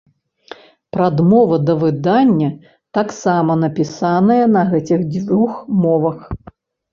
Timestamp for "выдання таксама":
1.83-3.59